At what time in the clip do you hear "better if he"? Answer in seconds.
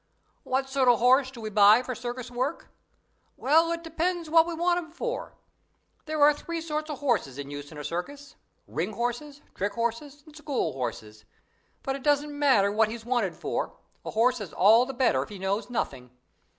14.95-15.37